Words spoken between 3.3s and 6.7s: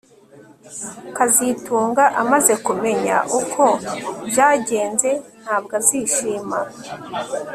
uko byagenze ntabwo azishima